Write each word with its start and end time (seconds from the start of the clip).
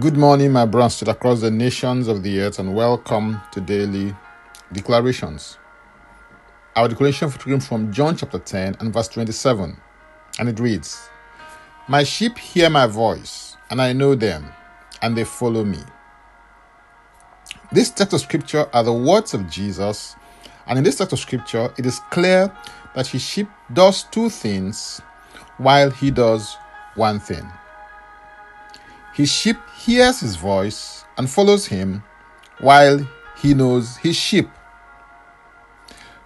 Good 0.00 0.16
morning, 0.16 0.50
my 0.50 0.64
brothers 0.64 1.02
across 1.02 1.42
the 1.42 1.50
nations 1.50 2.08
of 2.08 2.22
the 2.22 2.40
earth, 2.40 2.58
and 2.58 2.74
welcome 2.74 3.38
to 3.52 3.60
daily 3.60 4.16
declarations. 4.72 5.58
Our 6.74 6.88
declaration 6.88 7.30
came 7.30 7.60
from 7.60 7.92
John 7.92 8.16
chapter 8.16 8.38
10 8.38 8.76
and 8.80 8.94
verse 8.94 9.08
27, 9.08 9.76
and 10.38 10.48
it 10.48 10.58
reads, 10.58 11.10
My 11.86 12.02
sheep 12.02 12.38
hear 12.38 12.70
my 12.70 12.86
voice, 12.86 13.58
and 13.68 13.82
I 13.82 13.92
know 13.92 14.14
them, 14.14 14.46
and 15.02 15.14
they 15.14 15.24
follow 15.24 15.66
me. 15.66 15.80
This 17.70 17.90
text 17.90 18.14
of 18.14 18.22
scripture 18.22 18.66
are 18.72 18.84
the 18.84 18.90
words 18.90 19.34
of 19.34 19.50
Jesus, 19.50 20.16
and 20.66 20.78
in 20.78 20.84
this 20.84 20.96
text 20.96 21.12
of 21.12 21.18
scripture, 21.18 21.70
it 21.76 21.84
is 21.84 22.00
clear 22.10 22.50
that 22.94 23.08
his 23.08 23.20
sheep 23.20 23.48
does 23.70 24.04
two 24.04 24.30
things 24.30 25.02
while 25.58 25.90
he 25.90 26.10
does 26.10 26.56
one 26.94 27.20
thing. 27.20 27.46
His 29.14 29.30
sheep 29.30 29.56
hears 29.76 30.18
his 30.18 30.34
voice 30.34 31.04
and 31.16 31.30
follows 31.30 31.66
him 31.66 32.02
while 32.58 33.08
he 33.40 33.54
knows 33.54 33.96
his 33.96 34.16
sheep. 34.16 34.48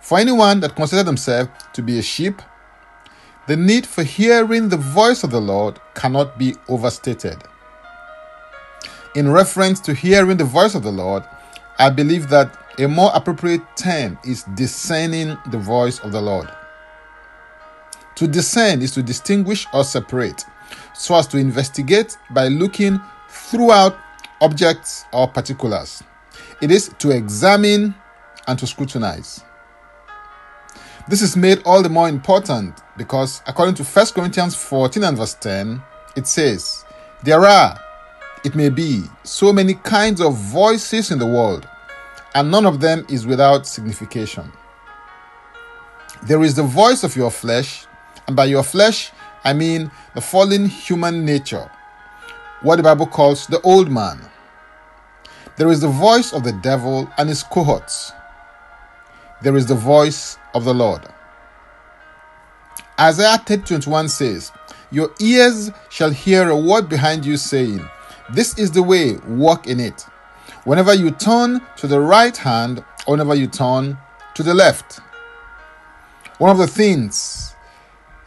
For 0.00 0.20
anyone 0.20 0.60
that 0.60 0.76
considers 0.76 1.06
himself 1.06 1.48
to 1.72 1.82
be 1.82 1.98
a 1.98 2.02
sheep, 2.02 2.40
the 3.48 3.56
need 3.56 3.86
for 3.86 4.04
hearing 4.04 4.68
the 4.68 4.76
voice 4.76 5.24
of 5.24 5.32
the 5.32 5.40
Lord 5.40 5.80
cannot 5.94 6.38
be 6.38 6.54
overstated. 6.68 7.42
In 9.16 9.32
reference 9.32 9.80
to 9.80 9.92
hearing 9.92 10.36
the 10.36 10.44
voice 10.44 10.76
of 10.76 10.84
the 10.84 10.92
Lord, 10.92 11.24
I 11.80 11.90
believe 11.90 12.28
that 12.28 12.56
a 12.78 12.86
more 12.86 13.10
appropriate 13.14 13.62
term 13.76 14.16
is 14.24 14.44
discerning 14.54 15.36
the 15.50 15.58
voice 15.58 15.98
of 16.00 16.12
the 16.12 16.22
Lord. 16.22 16.48
To 18.14 18.28
discern 18.28 18.80
is 18.80 18.92
to 18.92 19.02
distinguish 19.02 19.66
or 19.72 19.82
separate 19.82 20.44
so 20.94 21.14
as 21.16 21.26
to 21.28 21.38
investigate 21.38 22.16
by 22.30 22.48
looking 22.48 23.00
throughout 23.28 23.96
objects 24.40 25.04
or 25.12 25.28
particulars. 25.28 26.02
It 26.62 26.70
is 26.70 26.88
to 26.98 27.10
examine 27.10 27.94
and 28.46 28.58
to 28.58 28.66
scrutinize. 28.66 29.42
This 31.08 31.22
is 31.22 31.36
made 31.36 31.62
all 31.64 31.82
the 31.82 31.88
more 31.88 32.08
important 32.08 32.80
because, 32.96 33.42
according 33.46 33.76
to 33.76 33.84
1 33.84 34.06
Corinthians 34.14 34.56
14 34.56 35.04
and 35.04 35.16
verse 35.16 35.34
10, 35.34 35.80
it 36.16 36.26
says, 36.26 36.84
There 37.22 37.44
are, 37.44 37.78
it 38.44 38.54
may 38.54 38.70
be, 38.70 39.04
so 39.22 39.52
many 39.52 39.74
kinds 39.74 40.20
of 40.20 40.36
voices 40.36 41.10
in 41.10 41.18
the 41.18 41.26
world, 41.26 41.68
and 42.34 42.50
none 42.50 42.66
of 42.66 42.80
them 42.80 43.06
is 43.08 43.26
without 43.26 43.66
signification. 43.66 44.50
There 46.24 46.42
is 46.42 46.56
the 46.56 46.64
voice 46.64 47.04
of 47.04 47.14
your 47.14 47.30
flesh, 47.30 47.86
and 48.26 48.34
by 48.34 48.46
your 48.46 48.64
flesh, 48.64 49.12
I 49.46 49.52
mean 49.52 49.92
the 50.14 50.20
fallen 50.20 50.66
human 50.66 51.24
nature, 51.24 51.70
what 52.62 52.76
the 52.76 52.82
Bible 52.82 53.06
calls 53.06 53.46
the 53.46 53.60
old 53.60 53.88
man. 53.88 54.18
There 55.56 55.70
is 55.70 55.80
the 55.80 55.88
voice 55.88 56.32
of 56.32 56.42
the 56.42 56.52
devil 56.52 57.08
and 57.16 57.28
his 57.28 57.44
cohorts. 57.44 58.12
There 59.42 59.56
is 59.56 59.66
the 59.66 59.76
voice 59.76 60.36
of 60.52 60.64
the 60.64 60.74
Lord. 60.74 61.02
Isaiah 62.98 63.40
21 63.46 64.08
says, 64.08 64.50
Your 64.90 65.10
ears 65.20 65.70
shall 65.90 66.10
hear 66.10 66.48
a 66.48 66.58
word 66.58 66.88
behind 66.88 67.24
you 67.24 67.36
saying, 67.36 67.88
This 68.32 68.58
is 68.58 68.72
the 68.72 68.82
way, 68.82 69.16
walk 69.28 69.68
in 69.68 69.78
it. 69.78 70.02
Whenever 70.64 70.92
you 70.92 71.12
turn 71.12 71.60
to 71.76 71.86
the 71.86 72.00
right 72.00 72.36
hand, 72.36 72.80
or 73.06 73.12
whenever 73.12 73.36
you 73.36 73.46
turn 73.46 73.96
to 74.34 74.42
the 74.42 74.54
left. 74.54 74.98
One 76.38 76.50
of 76.50 76.58
the 76.58 76.66
things 76.66 77.55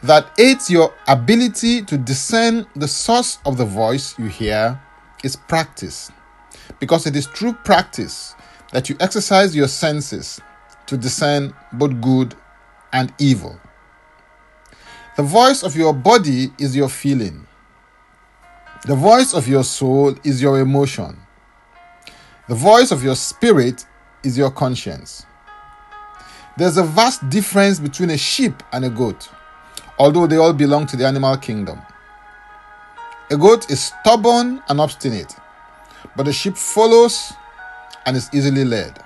that 0.02 0.38
aids 0.38 0.70
your 0.70 0.94
ability 1.08 1.82
to 1.82 1.98
discern 1.98 2.66
the 2.74 2.88
source 2.88 3.38
of 3.44 3.58
the 3.58 3.64
voice 3.64 4.18
you 4.18 4.26
hear 4.26 4.80
is 5.22 5.36
practice. 5.36 6.10
Because 6.78 7.06
it 7.06 7.16
is 7.16 7.26
through 7.26 7.52
practice 7.52 8.34
that 8.72 8.88
you 8.88 8.96
exercise 9.00 9.54
your 9.54 9.68
senses 9.68 10.40
to 10.86 10.96
discern 10.96 11.52
both 11.72 12.00
good 12.00 12.34
and 12.92 13.12
evil. 13.18 13.60
The 15.16 15.22
voice 15.22 15.62
of 15.62 15.76
your 15.76 15.92
body 15.92 16.50
is 16.58 16.74
your 16.74 16.88
feeling. 16.88 17.46
The 18.86 18.94
voice 18.94 19.34
of 19.34 19.46
your 19.46 19.64
soul 19.64 20.14
is 20.24 20.40
your 20.40 20.60
emotion. 20.60 21.18
The 22.48 22.54
voice 22.54 22.90
of 22.90 23.04
your 23.04 23.16
spirit 23.16 23.84
is 24.24 24.38
your 24.38 24.50
conscience. 24.50 25.26
There's 26.56 26.78
a 26.78 26.82
vast 26.82 27.28
difference 27.28 27.78
between 27.78 28.10
a 28.10 28.16
sheep 28.16 28.62
and 28.72 28.84
a 28.84 28.90
goat 28.90 29.28
although 30.00 30.26
they 30.26 30.38
all 30.38 30.54
belong 30.54 30.86
to 30.86 30.96
the 30.96 31.06
animal 31.06 31.36
kingdom. 31.36 31.78
A 33.30 33.36
goat 33.36 33.70
is 33.70 33.92
stubborn 34.00 34.62
and 34.70 34.80
obstinate, 34.80 35.36
but 36.16 36.26
a 36.26 36.32
sheep 36.32 36.56
follows 36.56 37.34
and 38.06 38.16
is 38.16 38.30
easily 38.32 38.64
led. 38.64 38.98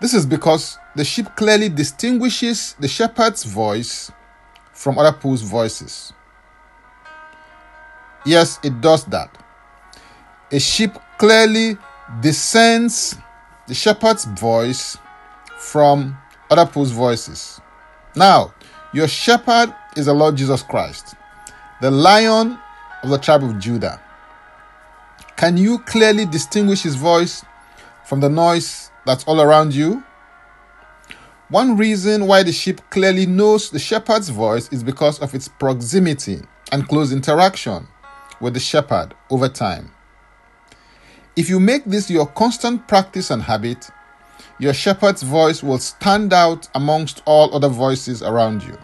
This 0.00 0.14
is 0.14 0.26
because 0.26 0.78
the 0.96 1.04
sheep 1.04 1.28
clearly 1.36 1.68
distinguishes 1.68 2.74
the 2.80 2.88
shepherd's 2.88 3.44
voice 3.44 4.10
from 4.72 4.98
other 4.98 5.12
people's 5.12 5.42
voices. 5.42 6.12
Yes, 8.26 8.58
it 8.64 8.80
does 8.80 9.04
that. 9.06 9.30
A 10.50 10.58
sheep 10.58 10.90
clearly 11.18 11.78
discerns 12.20 13.14
the 13.68 13.74
shepherd's 13.74 14.24
voice 14.24 14.98
from 15.56 16.18
other 16.50 16.66
people's 16.66 16.90
voices. 16.90 17.60
Now, 18.16 18.52
your 18.96 19.06
shepherd 19.06 19.74
is 19.94 20.06
the 20.06 20.14
Lord 20.14 20.36
Jesus 20.36 20.62
Christ, 20.62 21.16
the 21.82 21.90
lion 21.90 22.58
of 23.02 23.10
the 23.10 23.18
tribe 23.18 23.44
of 23.44 23.58
Judah. 23.58 24.00
Can 25.36 25.58
you 25.58 25.80
clearly 25.80 26.24
distinguish 26.24 26.82
his 26.82 26.94
voice 26.94 27.44
from 28.06 28.20
the 28.20 28.30
noise 28.30 28.90
that's 29.04 29.22
all 29.24 29.42
around 29.42 29.74
you? 29.74 30.02
One 31.50 31.76
reason 31.76 32.26
why 32.26 32.42
the 32.42 32.52
sheep 32.52 32.80
clearly 32.88 33.26
knows 33.26 33.68
the 33.68 33.78
shepherd's 33.78 34.30
voice 34.30 34.72
is 34.72 34.82
because 34.82 35.18
of 35.18 35.34
its 35.34 35.46
proximity 35.46 36.40
and 36.72 36.88
close 36.88 37.12
interaction 37.12 37.86
with 38.40 38.54
the 38.54 38.60
shepherd 38.60 39.12
over 39.28 39.50
time. 39.50 39.90
If 41.36 41.50
you 41.50 41.60
make 41.60 41.84
this 41.84 42.10
your 42.10 42.26
constant 42.28 42.88
practice 42.88 43.30
and 43.30 43.42
habit, 43.42 43.90
your 44.58 44.72
shepherd's 44.72 45.22
voice 45.22 45.62
will 45.62 45.78
stand 45.78 46.32
out 46.32 46.68
amongst 46.74 47.22
all 47.26 47.54
other 47.54 47.68
voices 47.68 48.22
around 48.22 48.62
you. 48.62 48.76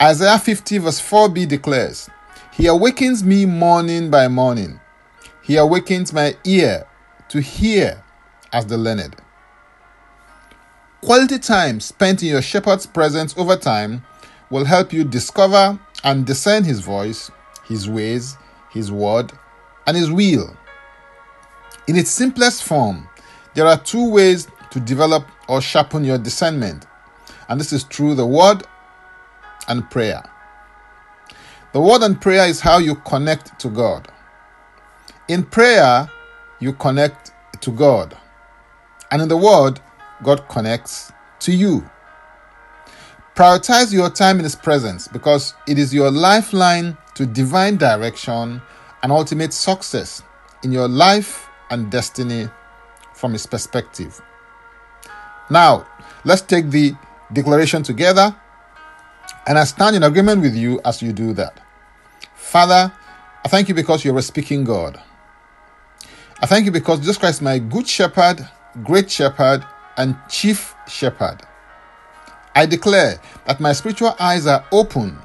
Isaiah 0.00 0.38
50, 0.38 0.78
verse 0.78 1.00
4b 1.00 1.48
declares, 1.48 2.08
He 2.52 2.66
awakens 2.66 3.22
me 3.24 3.46
morning 3.46 4.10
by 4.10 4.28
morning. 4.28 4.80
He 5.42 5.56
awakens 5.56 6.12
my 6.12 6.36
ear 6.44 6.86
to 7.28 7.40
hear 7.40 8.02
as 8.52 8.66
the 8.66 8.76
learned. 8.76 9.16
Quality 11.02 11.38
time 11.38 11.80
spent 11.80 12.22
in 12.22 12.28
your 12.28 12.42
shepherd's 12.42 12.86
presence 12.86 13.36
over 13.36 13.56
time 13.56 14.04
will 14.50 14.64
help 14.64 14.92
you 14.92 15.04
discover 15.04 15.78
and 16.04 16.26
discern 16.26 16.64
his 16.64 16.80
voice, 16.80 17.30
his 17.66 17.88
ways, 17.88 18.36
his 18.70 18.90
word, 18.90 19.32
and 19.86 19.96
his 19.96 20.10
will. 20.10 20.56
In 21.86 21.96
its 21.96 22.10
simplest 22.10 22.64
form, 22.64 23.07
there 23.58 23.66
are 23.66 23.76
two 23.76 24.08
ways 24.08 24.46
to 24.70 24.78
develop 24.78 25.26
or 25.48 25.60
sharpen 25.60 26.04
your 26.04 26.16
discernment, 26.16 26.86
and 27.48 27.58
this 27.58 27.72
is 27.72 27.82
through 27.82 28.14
the 28.14 28.24
Word 28.24 28.62
and 29.66 29.90
prayer. 29.90 30.22
The 31.72 31.80
Word 31.80 32.02
and 32.02 32.20
prayer 32.20 32.46
is 32.46 32.60
how 32.60 32.78
you 32.78 32.94
connect 32.94 33.58
to 33.58 33.68
God. 33.68 34.12
In 35.26 35.42
prayer, 35.42 36.08
you 36.60 36.72
connect 36.72 37.32
to 37.62 37.72
God, 37.72 38.16
and 39.10 39.22
in 39.22 39.28
the 39.28 39.36
Word, 39.36 39.80
God 40.22 40.48
connects 40.48 41.10
to 41.40 41.50
you. 41.50 41.84
Prioritize 43.34 43.92
your 43.92 44.08
time 44.08 44.38
in 44.38 44.44
His 44.44 44.54
presence 44.54 45.08
because 45.08 45.54
it 45.66 45.80
is 45.80 45.92
your 45.92 46.12
lifeline 46.12 46.96
to 47.14 47.26
divine 47.26 47.76
direction 47.76 48.62
and 49.02 49.10
ultimate 49.10 49.52
success 49.52 50.22
in 50.62 50.70
your 50.70 50.86
life 50.86 51.48
and 51.70 51.90
destiny 51.90 52.48
from 53.18 53.32
his 53.32 53.46
perspective. 53.46 54.20
Now, 55.50 55.86
let's 56.24 56.42
take 56.42 56.70
the 56.70 56.94
declaration 57.32 57.82
together, 57.82 58.34
and 59.46 59.58
I 59.58 59.64
stand 59.64 59.96
in 59.96 60.04
agreement 60.04 60.40
with 60.42 60.54
you 60.54 60.80
as 60.84 61.02
you 61.02 61.12
do 61.12 61.32
that. 61.34 61.60
Father, 62.34 62.92
I 63.44 63.48
thank 63.48 63.68
you 63.68 63.74
because 63.74 64.04
you're 64.04 64.16
a 64.16 64.22
speaking 64.22 64.62
God. 64.62 65.00
I 66.40 66.46
thank 66.46 66.64
you 66.64 66.70
because 66.70 67.00
Jesus 67.00 67.18
Christ 67.18 67.42
my 67.42 67.58
good 67.58 67.88
shepherd, 67.88 68.48
great 68.84 69.10
shepherd, 69.10 69.64
and 69.96 70.14
chief 70.28 70.74
shepherd. 70.86 71.38
I 72.54 72.66
declare 72.66 73.20
that 73.46 73.58
my 73.58 73.72
spiritual 73.72 74.14
eyes 74.20 74.46
are 74.46 74.64
open 74.70 75.18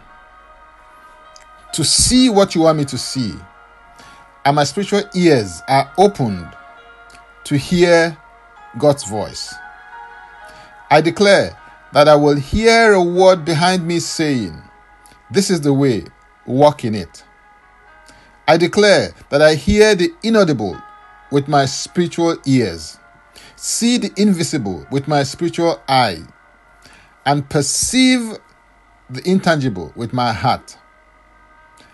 to 1.74 1.84
see 1.84 2.30
what 2.30 2.56
you 2.56 2.62
want 2.62 2.80
me 2.80 2.86
to 2.86 2.98
see, 2.98 3.34
and 4.45 4.56
my 4.56 4.63
spiritual 4.63 5.04
ears 5.13 5.62
are 5.68 5.92
opened 5.98 6.50
to 7.45 7.57
hear 7.57 8.18
God's 8.78 9.04
voice. 9.04 9.54
I 10.90 11.01
declare 11.01 11.57
that 11.94 12.07
I 12.07 12.16
will 12.16 12.36
hear 12.36 12.94
a 12.94 13.04
word 13.04 13.45
behind 13.45 13.88
me 13.88 14.00
saying, 14.00 14.62
This 15.31 15.50
is 15.50 15.62
the 15.62 15.74
way, 15.74 16.06
walk 16.45 16.86
in 16.86 16.95
it. 16.95 17.24
I 18.48 18.57
declare 18.57 19.13
that 19.30 19.42
I 19.42 19.56
hear 19.56 19.95
the 19.95 20.12
inaudible 20.24 20.80
with 21.31 21.48
my 21.48 21.66
spiritual 21.66 22.38
ears, 22.45 22.98
see 23.56 23.98
the 23.98 24.12
invisible 24.18 24.86
with 24.92 25.07
my 25.07 25.24
spiritual 25.24 25.81
eye, 25.88 26.22
and 27.25 27.50
perceive 27.50 28.38
the 29.10 29.28
intangible 29.30 29.94
with 29.95 30.13
my 30.13 30.34
heart. 30.34 30.78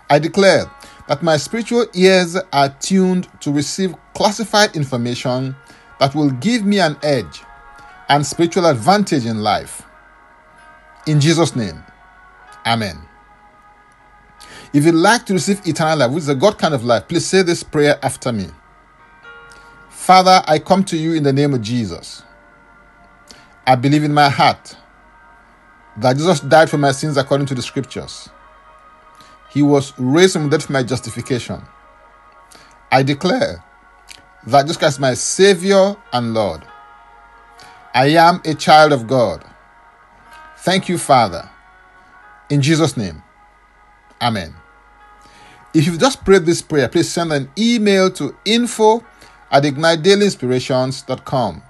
I 0.08 0.18
declare 0.18 0.70
that 1.10 1.24
my 1.24 1.36
spiritual 1.36 1.86
ears 1.92 2.36
are 2.52 2.68
tuned 2.78 3.26
to 3.40 3.50
receive 3.50 3.96
classified 4.14 4.76
information 4.76 5.56
that 5.98 6.14
will 6.14 6.30
give 6.30 6.64
me 6.64 6.78
an 6.78 6.96
edge 7.02 7.42
and 8.08 8.24
spiritual 8.24 8.64
advantage 8.66 9.26
in 9.26 9.42
life. 9.42 9.82
In 11.08 11.20
Jesus' 11.20 11.56
name, 11.56 11.82
Amen. 12.64 12.96
If 14.72 14.84
you'd 14.84 14.94
like 14.94 15.26
to 15.26 15.32
receive 15.32 15.66
eternal 15.66 15.98
life, 15.98 16.12
which 16.12 16.22
is 16.22 16.28
a 16.28 16.34
God 16.36 16.58
kind 16.58 16.74
of 16.74 16.84
life, 16.84 17.08
please 17.08 17.26
say 17.26 17.42
this 17.42 17.64
prayer 17.64 17.98
after 18.04 18.30
me. 18.30 18.46
Father, 19.88 20.44
I 20.46 20.60
come 20.60 20.84
to 20.84 20.96
you 20.96 21.14
in 21.14 21.24
the 21.24 21.32
name 21.32 21.54
of 21.54 21.60
Jesus. 21.60 22.22
I 23.66 23.74
believe 23.74 24.04
in 24.04 24.14
my 24.14 24.28
heart 24.28 24.76
that 25.96 26.16
Jesus 26.18 26.38
died 26.38 26.70
for 26.70 26.78
my 26.78 26.92
sins 26.92 27.16
according 27.16 27.48
to 27.48 27.56
the 27.56 27.62
scriptures. 27.62 28.28
He 29.50 29.62
was 29.62 29.92
raised 29.98 30.34
from 30.34 30.48
death 30.48 30.66
for 30.66 30.72
my 30.72 30.82
justification. 30.82 31.62
I 32.92 33.02
declare 33.02 33.64
that 34.46 34.62
Jesus 34.62 34.76
Christ 34.76 34.96
is 34.96 35.00
my 35.00 35.14
Savior 35.14 35.96
and 36.12 36.34
Lord. 36.34 36.62
I 37.94 38.10
am 38.10 38.40
a 38.44 38.54
child 38.54 38.92
of 38.92 39.06
God. 39.06 39.44
Thank 40.58 40.88
you, 40.88 40.98
Father. 40.98 41.48
In 42.48 42.62
Jesus' 42.62 42.96
name, 42.96 43.22
Amen. 44.20 44.54
If 45.72 45.86
you've 45.86 46.00
just 46.00 46.24
prayed 46.24 46.44
this 46.44 46.62
prayer, 46.62 46.88
please 46.88 47.08
send 47.08 47.32
an 47.32 47.50
email 47.56 48.10
to 48.12 48.36
info 48.44 49.04
at 49.50 49.62
ignitedailyinspirations.com. 49.62 51.62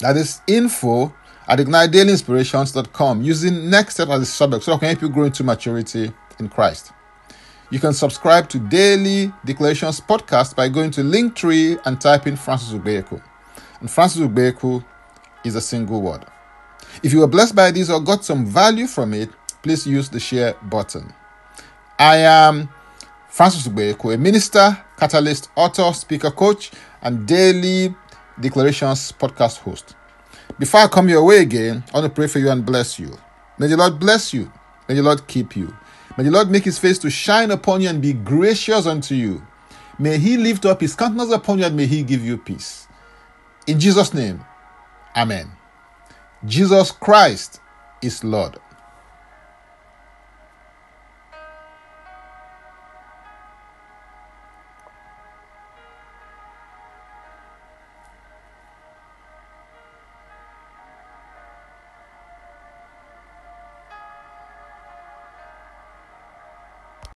That 0.00 0.16
is 0.16 0.40
info 0.46 1.14
at 1.46 1.58
ignitedailyinspirations.com 1.58 3.22
using 3.22 3.70
next 3.70 3.94
step 3.94 4.08
as 4.08 4.22
a 4.22 4.26
subject 4.26 4.64
so 4.64 4.72
I 4.72 4.78
can 4.78 4.88
help 4.88 5.02
you 5.02 5.08
grow 5.08 5.24
into 5.24 5.44
maturity 5.44 6.12
in 6.42 6.48
Christ. 6.48 6.92
You 7.70 7.78
can 7.78 7.94
subscribe 7.94 8.48
to 8.50 8.58
Daily 8.58 9.32
Declarations 9.44 10.00
podcast 10.00 10.54
by 10.54 10.68
going 10.68 10.90
to 10.90 11.00
Linktree 11.00 11.80
and 11.86 12.00
type 12.00 12.26
in 12.26 12.36
Francis 12.36 12.74
Ubeku. 12.74 13.22
And 13.80 13.90
Francis 13.90 14.20
Ubeku 14.20 14.84
is 15.44 15.54
a 15.54 15.60
single 15.60 16.02
word. 16.02 16.26
If 17.02 17.12
you 17.12 17.20
were 17.20 17.26
blessed 17.26 17.54
by 17.54 17.70
this 17.70 17.88
or 17.88 18.00
got 18.00 18.24
some 18.24 18.44
value 18.44 18.86
from 18.86 19.14
it, 19.14 19.30
please 19.62 19.86
use 19.86 20.10
the 20.10 20.20
share 20.20 20.54
button. 20.64 21.14
I 21.98 22.16
am 22.18 22.68
Francis 23.28 23.66
Ubeku, 23.66 24.12
a 24.12 24.18
minister, 24.18 24.76
catalyst, 24.98 25.48
author, 25.56 25.92
speaker, 25.94 26.30
coach, 26.30 26.72
and 27.00 27.26
daily 27.26 27.94
declarations 28.38 29.12
podcast 29.12 29.58
host. 29.58 29.96
Before 30.58 30.80
I 30.80 30.88
come 30.88 31.08
your 31.08 31.24
way 31.24 31.38
again, 31.38 31.82
I 31.94 32.00
want 32.00 32.12
to 32.12 32.14
pray 32.14 32.26
for 32.26 32.38
you 32.38 32.50
and 32.50 32.66
bless 32.66 32.98
you. 32.98 33.16
May 33.58 33.68
the 33.68 33.76
Lord 33.76 33.98
bless 33.98 34.34
you. 34.34 34.52
May 34.88 34.96
the 34.96 35.02
Lord 35.02 35.26
keep 35.26 35.56
you. 35.56 35.74
May 36.16 36.24
the 36.24 36.30
Lord 36.30 36.50
make 36.50 36.64
his 36.64 36.78
face 36.78 36.98
to 36.98 37.10
shine 37.10 37.50
upon 37.50 37.80
you 37.80 37.88
and 37.88 38.02
be 38.02 38.12
gracious 38.12 38.86
unto 38.86 39.14
you. 39.14 39.46
May 39.98 40.18
he 40.18 40.36
lift 40.36 40.66
up 40.66 40.80
his 40.80 40.94
countenance 40.94 41.32
upon 41.32 41.58
you 41.58 41.64
and 41.64 41.76
may 41.76 41.86
he 41.86 42.02
give 42.02 42.24
you 42.24 42.36
peace. 42.36 42.86
In 43.66 43.80
Jesus' 43.80 44.12
name, 44.12 44.44
Amen. 45.16 45.50
Jesus 46.44 46.90
Christ 46.90 47.60
is 48.02 48.24
Lord. 48.24 48.58